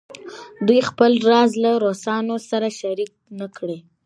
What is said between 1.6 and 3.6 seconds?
له روسانو سره شریک نه